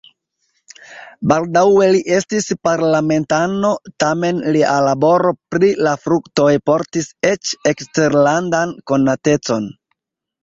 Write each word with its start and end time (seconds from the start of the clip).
Baldaŭe 1.31 1.87
li 1.95 1.99
estis 2.13 2.47
parlamentano, 2.67 3.69
tamen 4.03 4.39
lia 4.55 4.77
laboro 4.87 5.33
pri 5.55 5.69
la 5.89 5.93
fruktoj 6.05 6.49
portis 6.71 7.11
eĉ 7.33 7.53
eksterlandan 7.73 8.73
konatecon. 8.93 9.69